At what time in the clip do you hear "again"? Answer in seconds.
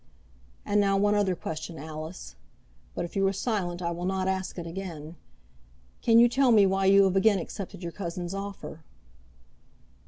4.65-5.15, 7.15-7.37